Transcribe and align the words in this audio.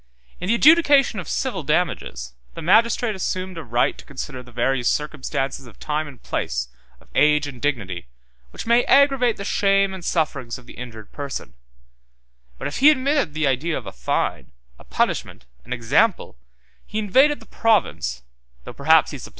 In 0.39 0.47
the 0.47 0.55
adjudication 0.55 1.19
of 1.19 1.29
civil 1.29 1.61
damages, 1.61 2.33
the 2.55 2.61
magistrate 2.63 3.13
assumed 3.15 3.55
a 3.55 3.63
right 3.63 3.95
to 3.99 4.03
consider 4.03 4.41
the 4.41 4.51
various 4.51 4.89
circumstances 4.89 5.67
of 5.67 5.77
time 5.79 6.07
and 6.07 6.23
place, 6.23 6.69
of 6.99 7.07
age 7.13 7.45
and 7.45 7.61
dignity, 7.61 8.07
which 8.49 8.65
may 8.65 8.83
aggravate 8.85 9.37
the 9.37 9.45
shame 9.45 9.93
and 9.93 10.03
sufferings 10.03 10.57
of 10.57 10.65
the 10.65 10.73
injured 10.73 11.11
person; 11.11 11.53
but 12.57 12.67
if 12.67 12.77
he 12.79 12.89
admitted 12.89 13.35
the 13.35 13.45
idea 13.45 13.77
of 13.77 13.85
a 13.85 13.91
fine, 13.91 14.51
a 14.79 14.83
punishment, 14.83 15.45
an 15.65 15.71
example, 15.71 16.35
he 16.83 16.97
invaded 16.97 17.39
the 17.39 17.45
province, 17.45 18.23
though, 18.63 18.73
perhaps, 18.73 18.77
he 18.79 18.79
supplied 18.79 18.79
the 18.79 18.79
defects, 18.79 18.79
of 18.79 18.79
the 18.79 18.79
criminal 19.19 19.23
law. 19.23 19.29